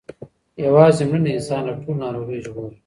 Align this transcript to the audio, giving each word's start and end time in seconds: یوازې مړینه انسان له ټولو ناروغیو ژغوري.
یوازې 0.65 1.03
مړینه 1.09 1.31
انسان 1.33 1.61
له 1.67 1.73
ټولو 1.81 1.99
ناروغیو 2.03 2.43
ژغوري. 2.45 2.77